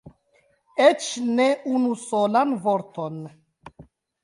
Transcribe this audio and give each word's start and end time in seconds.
Eĉ 0.85 1.09
ne 1.41 1.45
unu 1.73 1.93
solan 2.05 2.57
vorton! 2.67 3.23